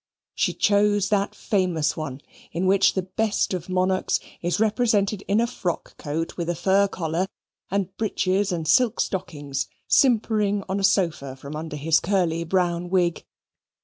[0.33, 5.45] She chose that famous one in which the best of monarchs is represented in a
[5.45, 7.27] frock coat with a fur collar,
[7.69, 13.25] and breeches and silk stockings, simpering on a sofa from under his curly brown wig.